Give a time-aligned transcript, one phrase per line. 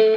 [0.00, 0.16] Camilo,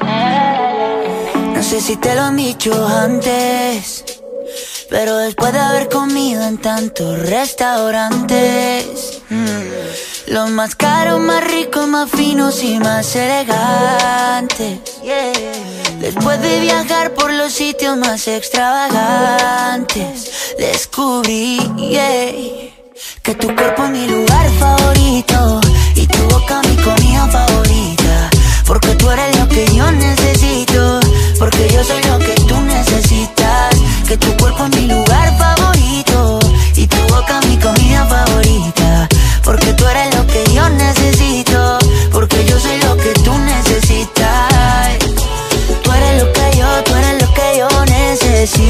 [0.00, 1.52] mm.
[1.54, 4.04] no sé si te lo han dicho antes,
[4.88, 12.10] pero después de haber comido en tantos restaurantes, mm, los más caros, más ricos, más
[12.10, 14.78] finos y más elegantes.
[16.00, 21.58] Después de viajar por los sitios más extravagantes, descubrí
[23.22, 25.60] que tu cuerpo es mi lugar favorito
[25.94, 28.30] y tu boca mi comida favorita.
[28.66, 31.00] Porque tú eres lo que yo necesito,
[31.38, 33.74] porque yo soy lo que tú necesitas.
[34.06, 36.38] Que tu cuerpo es mi lugar favorito
[36.74, 39.08] y tu boca mi comida favorita.
[39.44, 41.78] Porque tú eres lo que yo necesito,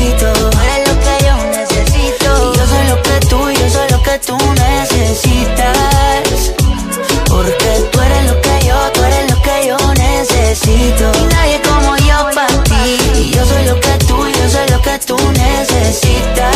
[0.06, 0.33] necesito.
[0.51, 2.52] Tú eres lo que yo necesito.
[2.52, 6.52] Y yo soy lo que tú, yo soy lo que tú necesitas.
[7.29, 11.12] Porque tú eres lo que yo, tú eres lo que yo necesito.
[11.18, 12.99] Y nadie como yo para ti.
[13.15, 16.54] Y yo soy lo que tú, yo soy lo que tú necesitas.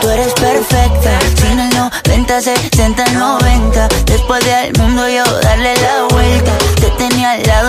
[0.00, 3.88] Tú eres perfecta, sin el 90, 60, 90.
[4.04, 6.13] Después del mundo yo darle la vuelta.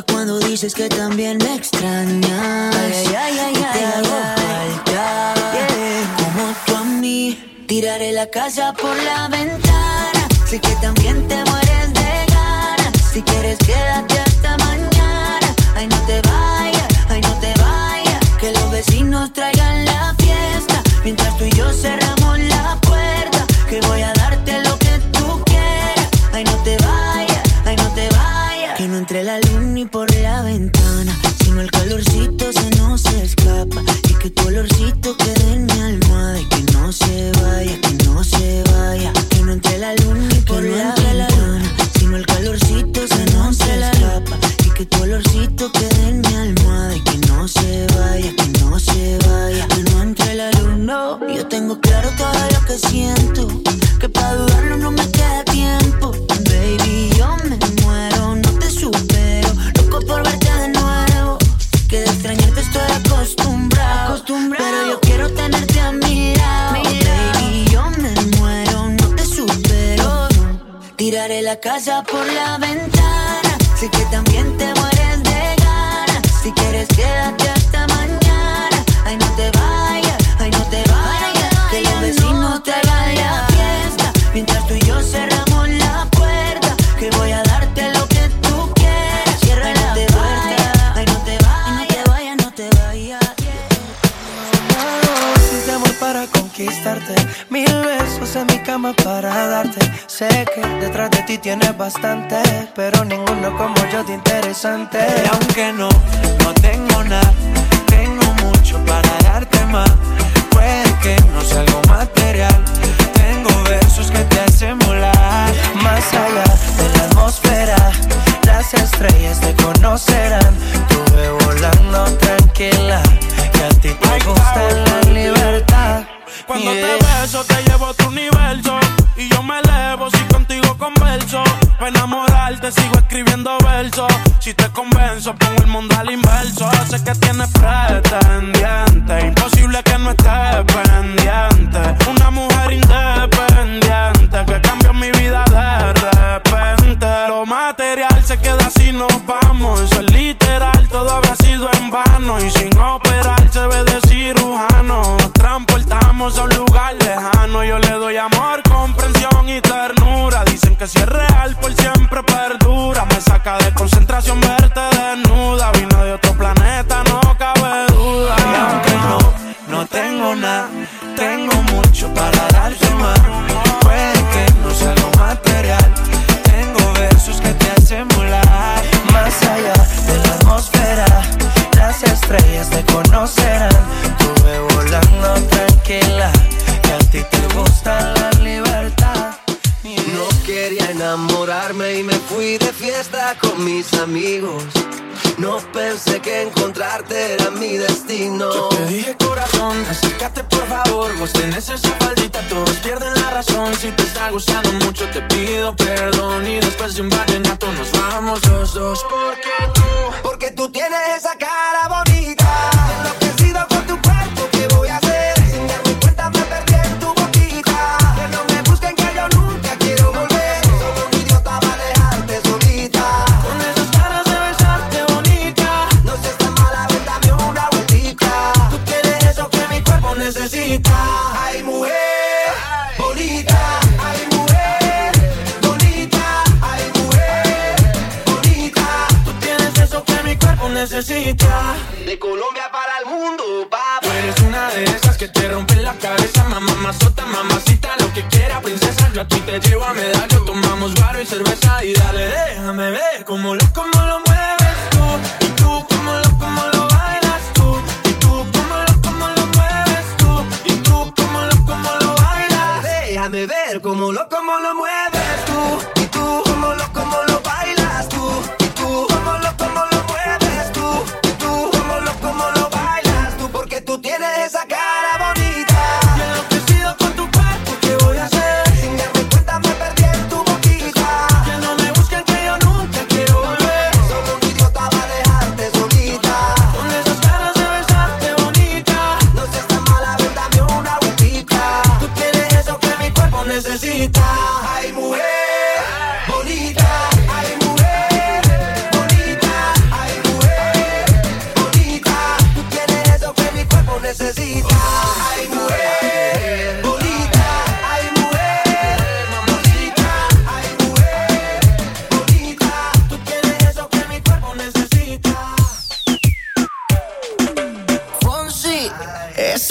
[0.00, 2.76] Gusta cuando dices que también me extrañas.
[2.76, 5.34] Ay, ay, ay, Y te hago falta.
[6.16, 10.28] Como tú a mí, tiraré la casa por la ventana.
[10.46, 13.12] Sé que también te mueres de ganas.
[13.12, 14.29] Si quieres, quédate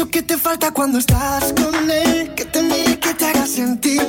[0.10, 2.34] que te falta cuando estás con él.
[2.36, 4.02] Que te mire, que te haga sentir.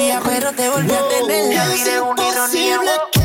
[0.00, 1.52] día, pero te volví a tener.
[1.52, 3.19] Es una ironía.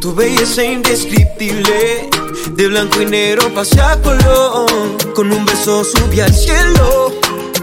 [0.00, 2.08] Tu belleza indescriptible,
[2.52, 4.70] de blanco y negro pasé a color.
[5.12, 7.12] Con un beso subí al cielo,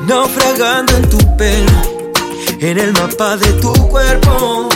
[0.06, 1.72] naufragando en tu pelo,
[2.60, 4.68] en el mapa de tu cuerpo.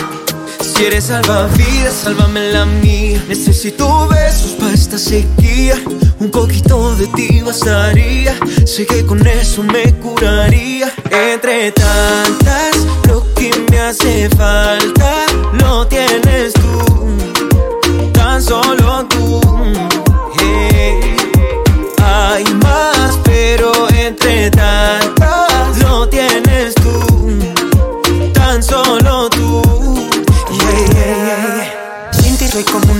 [0.60, 3.22] Si eres salvavidas, sálvame la mía.
[3.28, 5.78] Necesito besos para esta sequía.
[6.18, 8.34] Un poquito de ti bastaría.
[8.64, 10.90] Sé que con eso me curaría.
[11.10, 12.76] Entre tantas,
[13.06, 17.00] lo que me hace falta lo tienes tú
[18.30, 20.09] tan solo tú.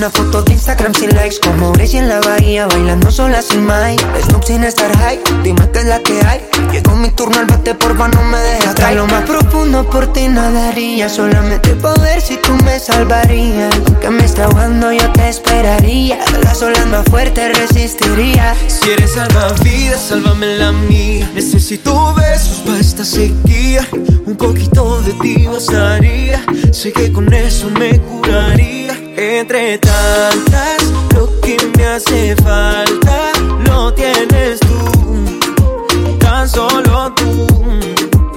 [0.01, 4.03] Una foto de Instagram sin likes Como Gracie en la bahía bailando sola sin Mike
[4.25, 6.41] Snoop sin estar high, dime que es la que hay.
[6.73, 8.97] Llegó mi turno al bate, porfa no me deja caer.
[8.97, 13.75] Lo más profundo por ti nadaría Solamente poder si tú me salvarías.
[13.89, 16.19] Aunque me está ahogando yo te esperaría.
[16.45, 18.55] Las olas más fuertes resistiría.
[18.69, 21.31] Si eres salvavidas, sálvame la mía.
[21.35, 23.87] Necesito besos para esta sequía.
[24.25, 26.43] Un poquito de ti bastaría.
[26.73, 29.10] Sé que con eso me curaría.
[29.17, 30.83] Entre tantas,
[31.15, 33.33] lo que me hace falta
[33.65, 36.19] lo tienes tú.
[36.19, 37.47] Tan solo tú.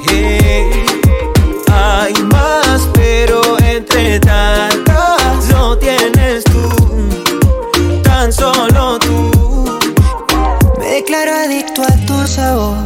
[0.09, 0.83] Yeah.
[1.71, 6.69] Hay más, pero entre tantas lo tienes tú.
[8.03, 9.79] Tan solo tú.
[10.79, 12.77] Me declaro adicto a tu sabor,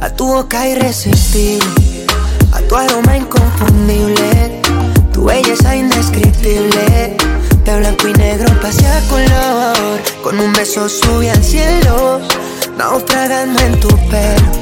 [0.00, 2.06] a tu boca irresistible,
[2.52, 4.61] a tu aroma inconfundible,
[5.22, 7.16] tu belleza indescriptible.
[7.64, 12.20] De blanco y negro pasea color, con un beso sube al cielo,
[12.76, 14.52] naufragando en tu pelo,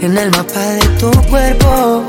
[0.00, 2.04] en el mapa de tu cuerpo.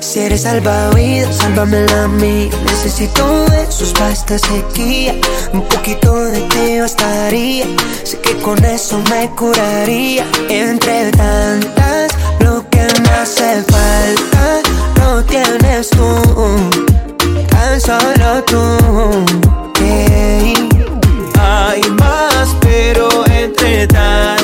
[0.00, 2.50] Si eres salvavidas, sálvamela a mí.
[2.66, 5.14] Necesito besos para esta sequía.
[5.52, 7.64] Un poquito de ti bastaría.
[8.02, 10.26] Sé que con eso me curaría.
[10.48, 14.60] Entre tantas, lo que me hace falta
[15.00, 16.93] lo tienes tú.
[17.74, 18.78] Tú.
[19.80, 20.54] Yeah.
[21.40, 24.43] Hay más, pero entre tantas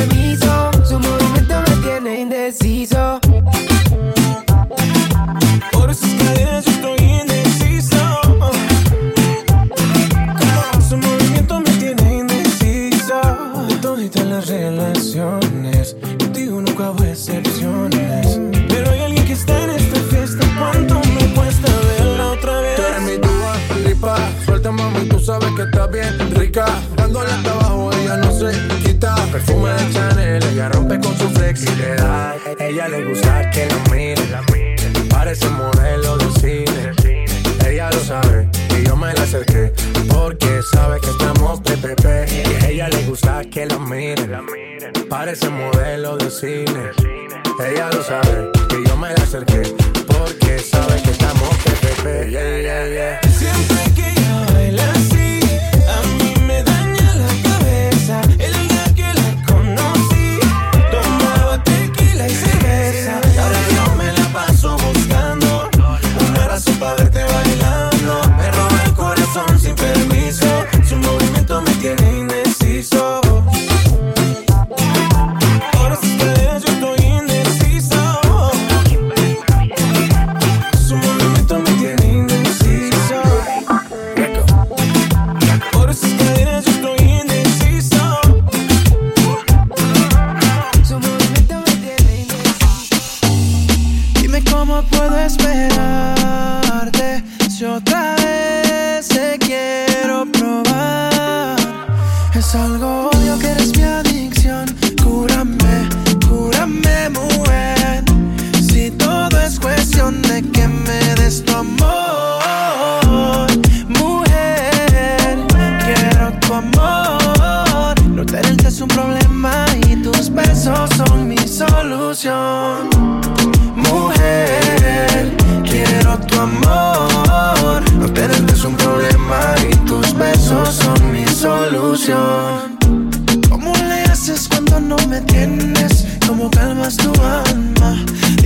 [25.81, 26.65] Está bien rica.
[26.95, 28.51] Dándole hasta abajo, ella no se
[28.83, 29.15] quita.
[29.31, 32.35] Perfume de Chanel, ella rompe con su flexibilidad.
[32.59, 34.21] Ella le gusta que la mire,
[35.09, 36.91] parece modelo de cine.
[37.67, 39.73] Ella lo sabe y yo me la acerqué
[40.07, 42.05] porque sabe que estamos PPP.
[42.31, 44.27] Y a ella le gusta que la mire,
[45.09, 46.91] parece modelo de cine.
[47.59, 49.63] Ella lo sabe y yo me la acerqué
[50.07, 52.29] porque sabe que estamos PPP.
[52.29, 53.30] Yeah, yeah, yeah.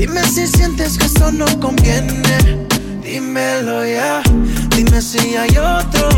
[0.07, 2.67] Dime si sientes que esto no conviene.
[3.01, 4.21] Dímelo ya.
[4.75, 6.09] Dime si hay otro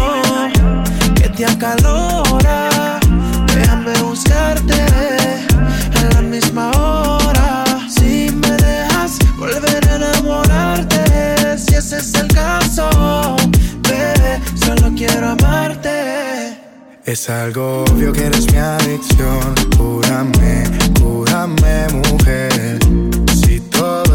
[1.16, 3.00] que te acalora.
[3.48, 7.64] Déjame buscarte a la misma hora.
[7.90, 13.38] Si me dejas volver a enamorarte, si ese es el caso,
[13.84, 16.58] bebé, solo quiero amarte.
[17.06, 19.56] Es algo obvio que eres mi adicción.
[19.78, 20.66] Cúrame,
[21.00, 22.80] cúrame, mujer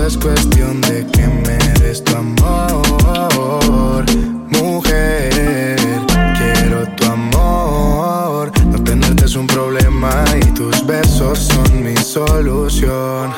[0.07, 4.05] es cuestión de que mereces tu amor,
[4.49, 5.77] mujer.
[6.37, 13.33] Quiero tu amor, no tenerte es un problema y tus besos son mi solución,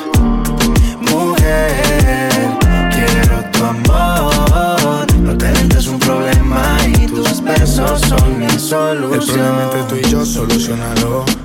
[1.11, 2.31] mujer.
[2.91, 9.13] Quiero tu amor, no tenerte es un problema y tus besos son mi solución.
[9.13, 11.44] El problema entre tú y yo, solucionalo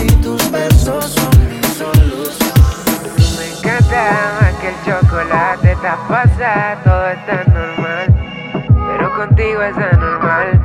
[5.81, 8.13] está pasa, todo está normal.
[8.53, 10.61] Pero contigo es anormal.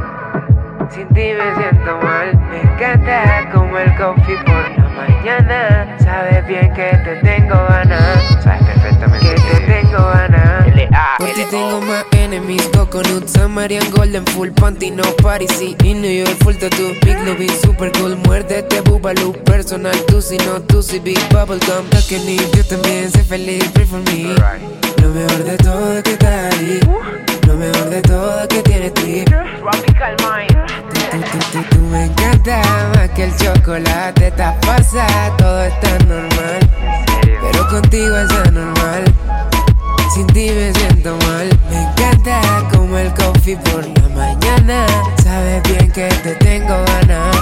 [0.90, 2.38] Sin ti me siento mal.
[2.50, 5.96] Me encanta como el coffee por la mañana.
[6.00, 8.36] Sabes bien que te tengo ganas.
[8.42, 10.25] Sabes perfectamente que te tengo ganas.
[11.36, 16.34] Ti tengo más enemies, coconut, Samarian, golden, full panty, no party, sí, in New York,
[16.42, 21.18] full tattoo, big lobby, super cool, muérdete, bubaloo, personal, tú si no, tú si big
[21.28, 21.84] bubble gum,
[22.24, 24.34] ni yo también sé feliz, pray for me,
[25.02, 26.80] lo mejor de todo es que está ahí,
[27.46, 29.28] lo mejor de todo es que tiene Mind.
[31.10, 32.62] tú, tú, tú, tú me encanta
[32.94, 36.70] más que el chocolate, está pasa, todo está normal,
[37.42, 39.04] pero contigo es anormal.
[40.14, 41.48] Sin ti me siento mal.
[41.70, 42.40] Me encanta
[42.72, 44.86] como el coffee por la mañana.
[45.22, 47.36] Sabes bien que te tengo ganas.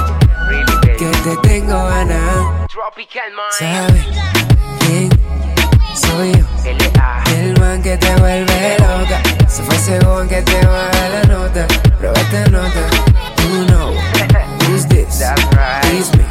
[0.99, 2.69] Que te tengo ganas.
[3.59, 4.05] Sabes
[4.81, 5.11] quién
[5.95, 6.45] soy yo.
[7.37, 9.21] El man que te vuelve loca.
[9.49, 9.99] Se fue ese
[10.29, 11.67] que te baja la nota.
[11.99, 12.81] Prueba esta nota.
[13.51, 13.93] You know
[14.67, 15.21] who's this?
[15.93, 16.25] It's me.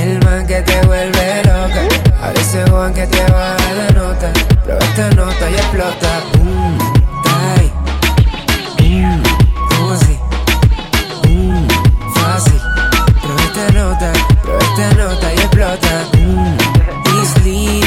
[0.00, 1.82] El man que te vuelve loca.
[2.22, 4.32] Ahora ese que te baja la nota.
[4.70, 6.22] Prueba esta nota y explota.
[6.38, 6.78] Mmm,
[7.24, 7.72] die.
[8.78, 9.22] Mmm,
[9.68, 10.16] pussy.
[11.28, 11.66] Mmm,
[12.14, 12.60] fácil.
[13.20, 14.12] Prueba esta nota.
[14.42, 16.04] Prueba esta nota y explota.
[16.12, 16.56] Mmm,
[17.18, 17.82] easily.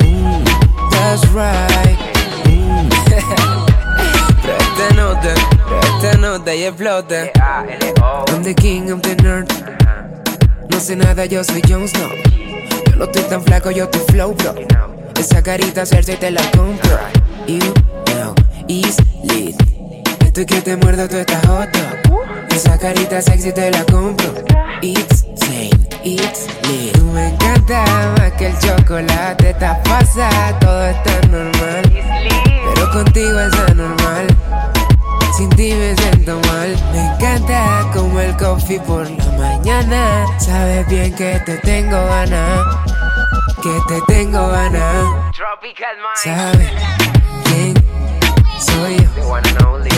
[0.00, 0.44] Mmm,
[0.90, 1.98] that's right.
[2.44, 2.88] Mmm.
[4.42, 5.34] Prueba esta nota.
[5.64, 7.30] Prueba esta nota y explota.
[8.28, 9.50] I'm the king of the north.
[10.68, 12.10] No sé nada, yo soy Jon Snow.
[12.90, 14.91] Yo no estoy tan flaco, yo estoy flow, bro.
[15.18, 16.98] Esa carita Cersei te la compro.
[17.46, 17.58] You
[18.04, 18.34] know,
[18.68, 19.56] is lit.
[20.20, 22.46] Estoy que te muerdo, tú estás hot dog.
[22.50, 24.32] Esa carita sexy te la compro.
[24.80, 25.70] It's sane,
[26.02, 26.92] it's lit.
[26.92, 27.84] Tú me encanta
[28.16, 29.50] más que el chocolate.
[29.50, 31.82] Estás pasa, todo está normal.
[32.74, 34.26] Pero contigo es anormal.
[35.36, 36.76] Sin ti me siento mal.
[36.92, 40.26] Me encanta como el coffee por la mañana.
[40.38, 42.91] Sabes bien que te tengo ganas.
[43.62, 45.06] Que te tengo ganas.
[46.16, 46.70] ¿Sabes
[47.44, 47.74] quién
[48.58, 49.36] soy yo?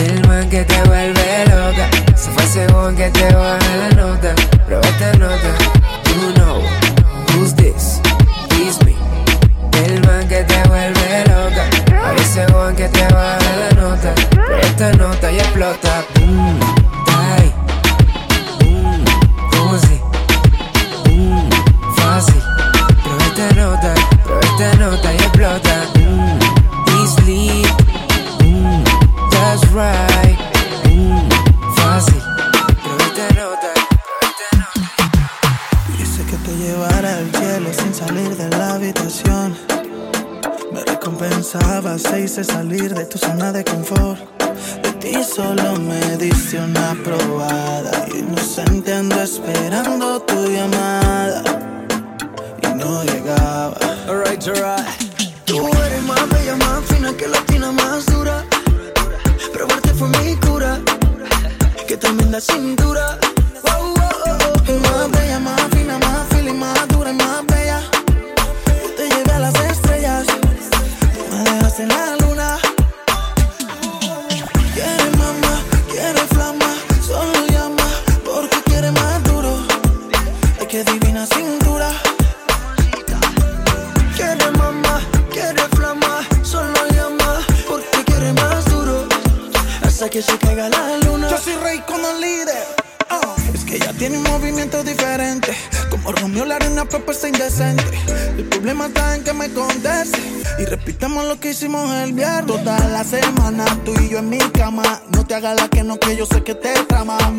[0.05, 1.89] El man que te vuelve loca.
[2.15, 4.35] Se fue one que te baja la nota.
[4.67, 5.49] Prueba esta nota.
[6.13, 6.61] You know
[7.33, 8.01] who's this?
[8.51, 8.95] It's me.
[9.83, 11.65] El man que te vuelve loca.
[12.17, 14.13] Ese one que te baja la nota.
[14.29, 16.03] Prueba esta nota y explota.
[16.19, 16.59] Boom,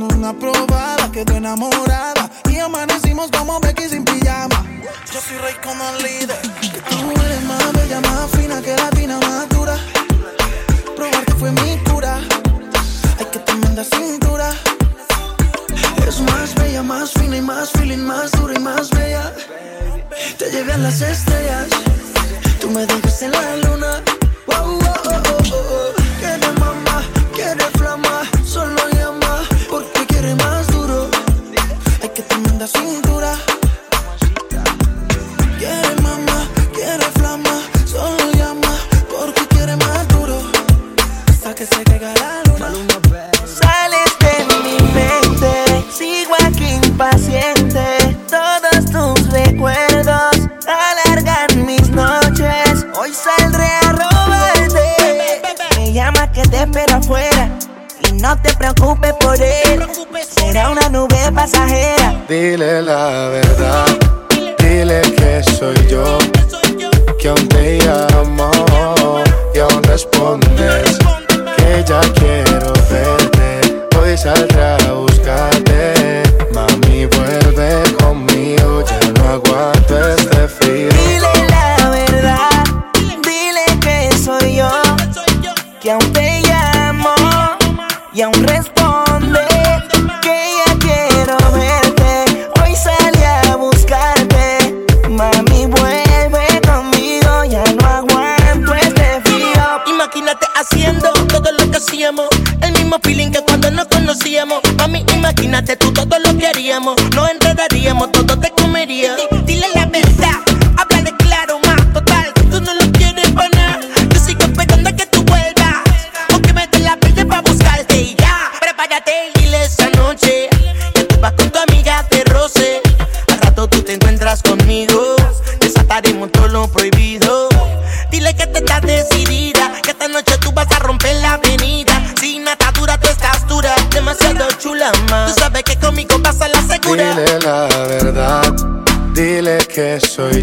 [0.03, 2.31] Una probada, quedé enamorada.
[2.51, 4.63] Y amanecimos como Becky sin pijama.
[5.11, 6.39] Yo soy rey como el líder.
[6.61, 9.79] Que tú eres más bella, más fina que latina, más dura.
[10.95, 12.21] Probarte fue mi cura.
[13.19, 14.51] Hay que tremenda cintura.
[16.03, 19.33] Eres más bella, más fina y más feeling, más dura y más bella.
[20.39, 21.69] Te llevé a las estrellas.
[22.61, 24.03] Tú me dejas en la luna.
[24.47, 25.95] Wow, oh, oh, oh, oh.
[26.21, 27.03] Quiere mamá,
[27.35, 28.06] quiere flama.
[32.67, 33.33] la cintura.
[35.59, 38.73] Quiere mamá, quiere flama, solo llama
[39.11, 40.41] porque quiere más duro.
[41.29, 42.16] Hasta que se caiga
[62.29, 63.87] Dile la verdad,
[64.59, 66.19] dile que soy yo,
[67.21, 68.51] que aún te llamo
[69.55, 70.99] y aún respondes
[71.57, 73.87] que ya quiero verte.
[73.97, 79.76] Hoy saldrá a buscarte, mami vuelve conmigo, ya no aguanto.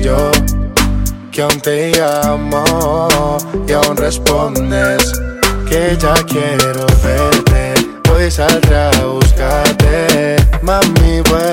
[0.04, 0.32] yo
[1.32, 3.38] que aún te llamo
[3.68, 5.14] y aún respondes
[5.68, 7.74] que ya quiero verte.
[8.10, 11.53] Voy saldré a buscarte, mami, vuelve.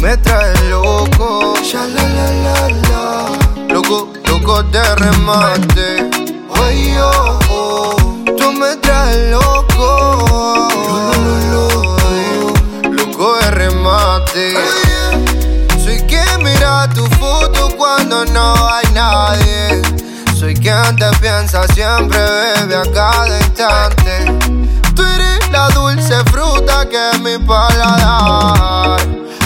[0.00, 3.74] Me traes loco, ya la la la la.
[3.74, 6.08] Loco, loco de remate.
[6.54, 7.96] Ay, oh, oh.
[8.36, 10.68] Tú me traes loco.
[12.84, 14.54] Loco de remate.
[15.84, 19.82] Soy quien mira tu foto cuando no hay nadie.
[20.38, 24.32] Soy quien te piensa siempre, bebe a cada instante.
[24.94, 29.17] Tú eres la dulce fruta que mi paladar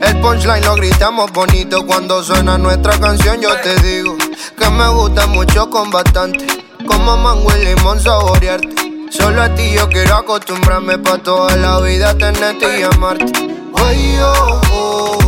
[0.00, 3.40] El punchline lo gritamos bonito cuando suena nuestra canción.
[3.40, 4.16] Yo te digo
[4.58, 6.46] que me gusta mucho con bastante.
[6.86, 8.74] Como mango y limón saborearte.
[9.10, 13.32] Solo a ti yo quiero acostumbrarme pa' toda la vida tenerte y amarte.
[13.74, 15.18] Ay, oh, oh.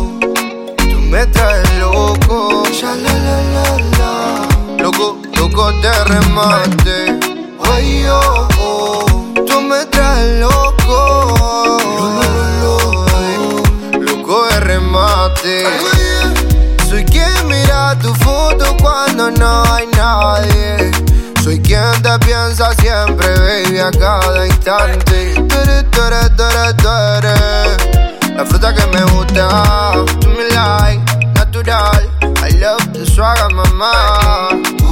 [0.77, 2.95] Tú me traes loco, ya.
[4.79, 7.19] Loco, loco de remate.
[7.71, 9.33] Ay, oh, oh.
[9.45, 11.82] Tú me traes loco.
[16.87, 20.91] Soy quien mira tu foto cuando no hay nadie.
[21.43, 25.33] Soy quien te piensa siempre, baby, a cada instante.
[25.33, 27.77] Tú eres, tú eres,
[28.35, 29.93] La fruta que me gusta.
[30.21, 31.01] Tú me like,
[31.33, 32.07] natural.
[32.43, 34.82] I love the swagger, mamá.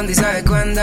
[0.00, 0.80] Dónde y sabe cuándo.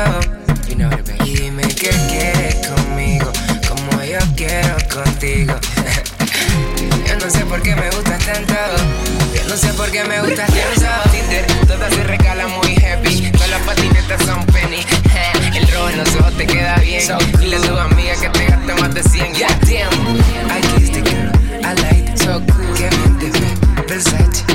[1.25, 3.31] Y dime qué quieres conmigo,
[3.67, 5.55] como yo quiero contigo.
[7.07, 8.53] Yo no sé por qué me gustas tanto.
[9.33, 11.09] Yo no sé por qué me gustas tanto.
[11.09, 13.31] Tinder, todas se regalan muy happy.
[13.31, 14.85] Todas las patinetas son penny.
[15.55, 17.01] El rojo en los ojos te queda bien.
[17.39, 19.33] Dile a tu amiga que te gaste más de 100.
[19.33, 20.17] Yeah, damn.
[20.51, 21.31] I kissed the girl.
[21.65, 22.19] I like it.
[22.19, 22.73] So cool.
[22.75, 23.83] Que bien te ve.
[23.87, 24.46] Versace.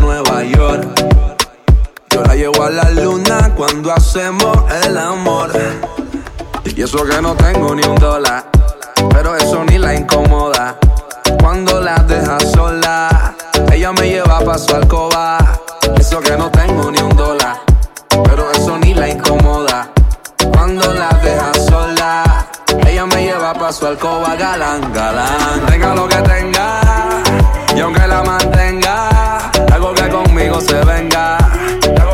[0.00, 0.86] Nueva York.
[2.10, 5.52] Yo la llevo a la luna cuando hacemos el amor.
[6.64, 8.44] Y eso que no tengo ni un dólar,
[9.10, 10.76] pero eso ni la incomoda.
[11.40, 13.34] Cuando la deja sola,
[13.72, 15.38] ella me lleva pa' su alcoba.
[15.96, 17.56] Eso que no tengo ni un dólar,
[18.24, 19.90] pero eso ni la incomoda.
[20.52, 22.46] Cuando la deja sola,
[22.86, 25.66] ella me lleva pa' su alcoba, galán, galán.
[25.66, 26.80] Tenga lo que tenga,
[27.76, 28.89] y aunque la mantenga,
[30.60, 31.38] se venga,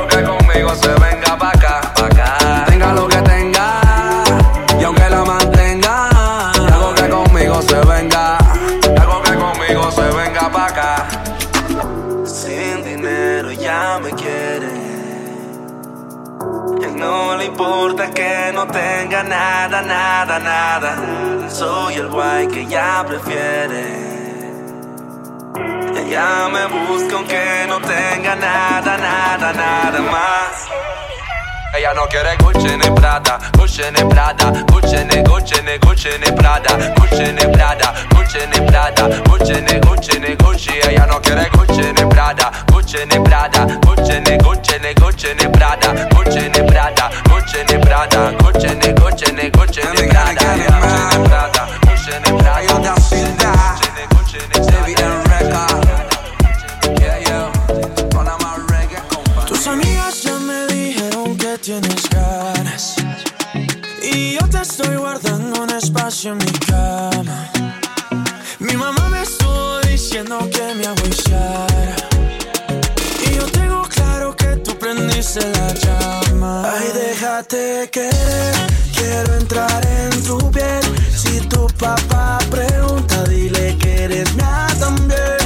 [0.08, 2.64] que conmigo se venga pa' acá, pa' acá.
[2.66, 3.80] Tenga lo que tenga,
[4.78, 6.08] y aunque la mantenga,
[6.72, 8.38] algo que conmigo se venga,
[9.00, 11.06] algo que conmigo se venga pa' acá.
[12.24, 14.86] Sin dinero ya me quiere.
[16.96, 21.50] No le importa que no tenga nada, nada, nada.
[21.50, 24.15] Soy el guay que ella prefiere.
[25.60, 30.68] Ella me busca aunque no tenga nada, nada, nada más.
[31.74, 36.32] Ella no quiere Gucci ni Prada, Gucci ni Prada, Gucci ni Gucci ni Gucci ni
[36.32, 40.72] Prada, Gucci ni Prada, Gucci ni Prada, Gucci ni Gucci ni Gucci.
[40.88, 45.48] Ella no quiere Gucci ni Prada, Gucci ni Prada, Gucci ni Gucci ni Gucci ni
[45.50, 49.65] Prada, Gucci ni Prada, Gucci ni Prada, Gucci ni Gucci ni Gucci
[65.46, 67.50] guardando un espacio en mi cama.
[68.58, 71.96] Mi mamá me estuvo diciendo que me agüizara.
[73.26, 76.72] Y yo tengo claro que tú prendiste la llama.
[76.72, 78.54] Ay, déjate querer.
[78.94, 80.82] Quiero entrar en tu piel.
[81.14, 85.45] Si tu papá pregunta, dile que eres mía también.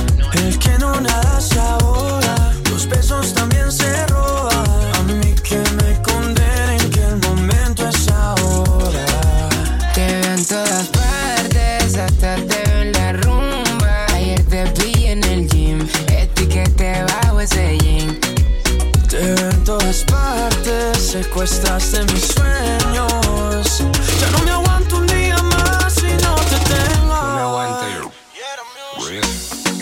[21.46, 23.82] Secuestraste mis sueños.
[24.20, 27.70] Ya no me aguanto un día más si no te tengo.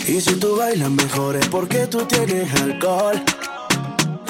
[0.07, 3.21] Y si tú bailas mejor es porque tú tienes alcohol.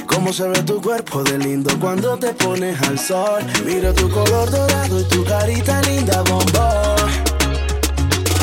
[0.08, 3.46] Cómo se ve tu cuerpo de lindo cuando te pones al sol.
[3.64, 7.12] Mira tu color dorado y tu carita linda bombón.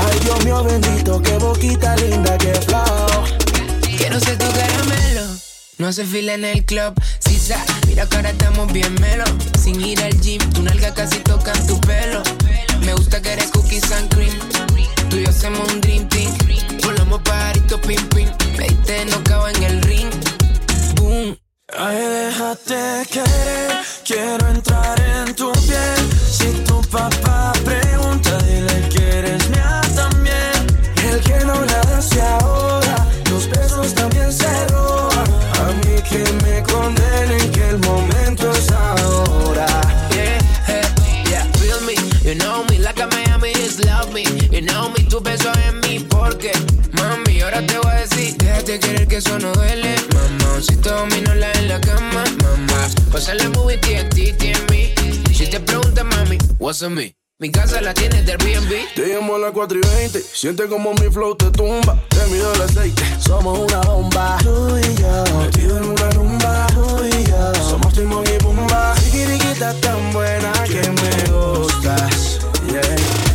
[0.06, 3.24] Ay Dios mío bendito, qué boquita linda, qué flow.
[3.98, 5.24] Quiero ser tu caramelo.
[5.78, 6.94] No hace fila en el club.
[7.96, 9.24] Mira que ahora estamos bien melo.
[9.58, 12.22] Sin ir al gym, tu nalga casi tocan tu pelo.
[12.84, 14.38] Me gusta que eres cookies and cream.
[15.08, 16.30] Tú y yo hacemos un dream team.
[16.84, 18.28] Volamos pajarito pim pim.
[18.58, 20.10] Me diste no en el ring.
[20.96, 21.38] Boom.
[21.78, 23.72] Ay, déjate querer,
[24.04, 25.96] quiero entrar en tu piel.
[26.30, 27.85] Si tu papá pregunta,
[49.16, 50.60] que eso no duele, mamá.
[50.60, 52.88] Si te domino la en la cama, mamá.
[53.10, 54.94] Pásale movie TNT, en mí.
[55.32, 57.14] Si te preguntas, mami, what's on me?
[57.38, 58.94] Mi casa la tienes de Airbnb.
[58.94, 60.20] Te llamo a las 4 y 20.
[60.20, 61.98] Siente como mi flow te tumba.
[62.08, 63.02] Te mido el aceite.
[63.18, 64.38] Somos una bomba.
[64.42, 65.38] Tú y yo.
[65.38, 66.66] Metido en una rumba.
[66.74, 67.54] Tú y yo.
[67.70, 68.94] Somos Timón y Pumba.
[68.96, 72.40] Sigiriquita tan buena que me gustas.
[72.70, 73.25] Yeah.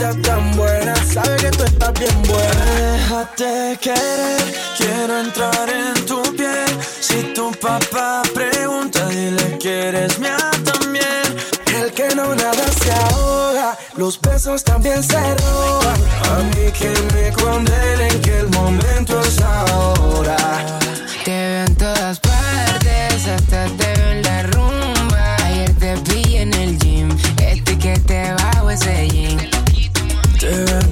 [0.00, 0.94] Tan buena.
[1.12, 2.64] Sabe que tú estás bien buena.
[2.74, 4.42] Déjate querer,
[4.78, 6.70] quiero entrar en tu piel.
[7.00, 11.36] Si tu papá pregunta, dile que eres mía también.
[11.76, 16.00] El que no nada se ahoga, los besos también se roban.
[16.30, 20.36] A mí que me condenen que el momento es ahora.
[21.24, 22.49] Te veo en todas partes,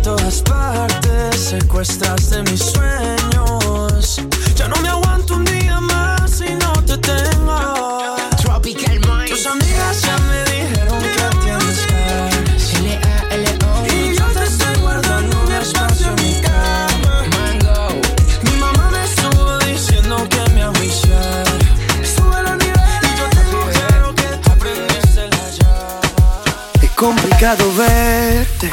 [0.08, 4.22] todas partes, secuestraste mis sueños.
[4.56, 8.16] Ya no me aguanto un día más si no te tengo.
[8.42, 9.28] Tropical Mind.
[9.28, 12.74] Tus amigas ya me dijeron que tienes ganas.
[12.80, 13.86] L-A-L-O.
[13.92, 17.14] Y yo te estoy guardando un espacio en mi cama.
[17.36, 18.00] Mango.
[18.44, 21.46] Mi mamá me estuvo diciendo que me avisar.
[22.14, 26.86] Sube los niveles y yo tengo claro que tú aprendiste la llave.
[26.86, 28.72] Es complicado verte,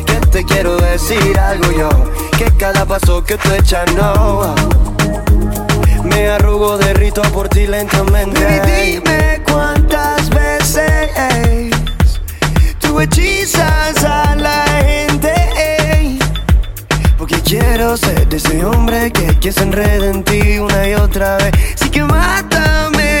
[0.41, 1.89] Te quiero decir algo yo,
[2.35, 4.55] que cada paso que tú echas no.
[6.03, 8.43] Me arrugo, derrito por ti lentamente.
[8.43, 11.11] Baby, dime cuántas veces
[12.79, 15.31] tú hechizas a la gente.
[17.19, 21.37] Porque quiero ser de ese hombre que, que se enreda en ti una y otra
[21.37, 21.51] vez.
[21.75, 23.20] Así que mátame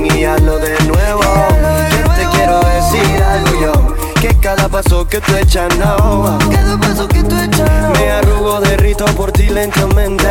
[4.81, 6.39] paso que tú echas no.
[6.51, 10.27] Cada paso que tú echas Me arrugo, derrito por ti lentamente.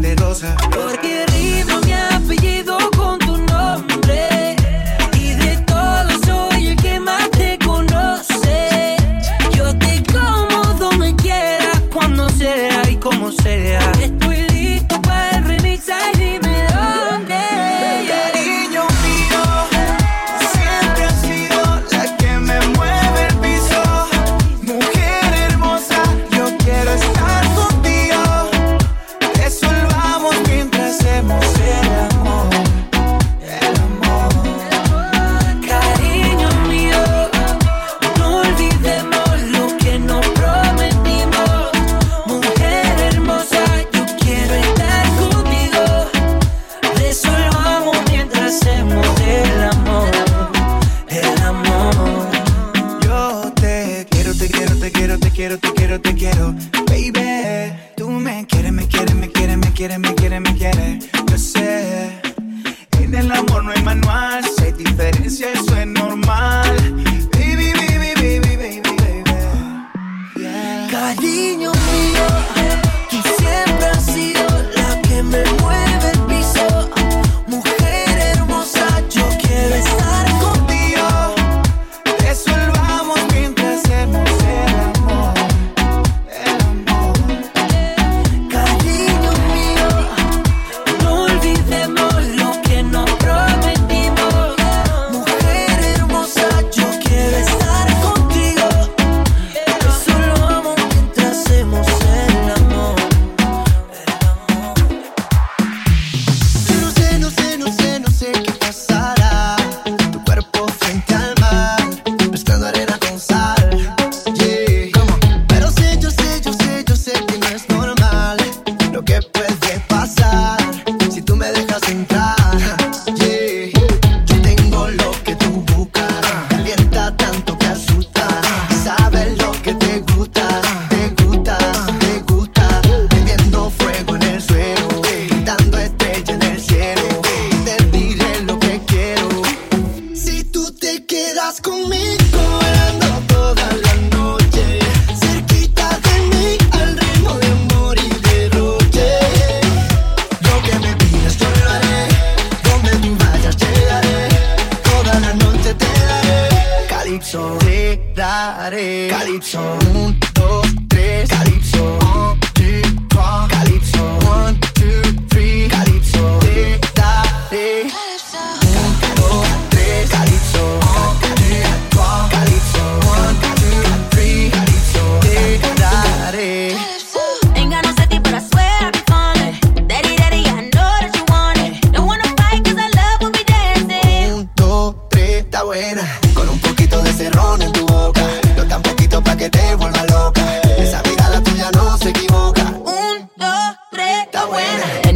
[0.00, 0.56] de rosa.
[0.70, 2.83] Porque Ritmo mi apellido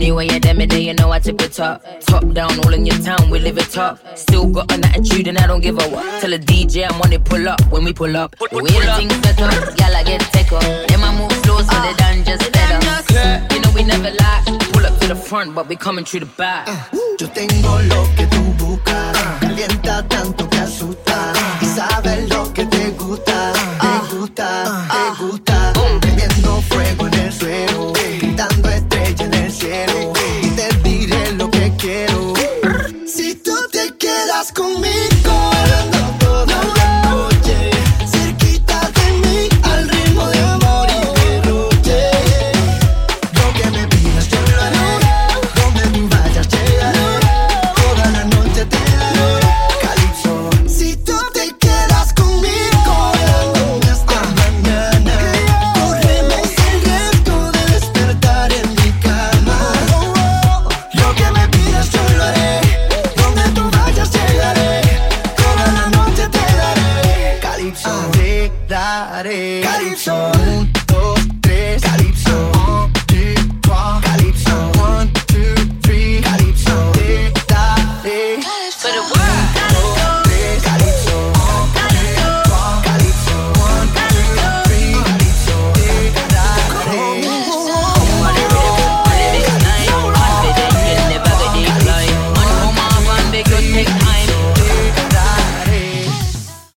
[0.09, 2.97] Anyway, yeah, them day, you know I tip it top, Top down, all in your
[3.01, 3.99] town, we live it up.
[4.17, 6.23] Still got an attitude and I don't give a what.
[6.23, 7.61] Tell a DJ I want to it, pull up.
[7.71, 10.63] When we pull up, the way the things set up, y'all I get take up.
[10.63, 13.55] Then I move slow, so they done just ah, better.
[13.55, 14.43] You know we never lie.
[14.73, 16.65] Pull up to the front, but we coming through the back.
[16.69, 16.89] Ah,
[17.21, 21.35] yo tengo lo que tú buscas, calienta tanto que asusta.
[21.61, 24.09] Y sabes lo que te gusta, te ah.
[24.11, 25.48] gusta, te gusta.